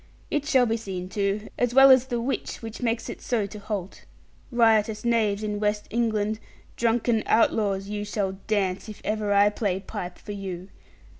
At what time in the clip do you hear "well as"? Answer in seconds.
1.75-2.07